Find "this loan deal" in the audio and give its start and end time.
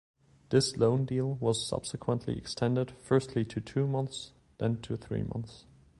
0.49-1.35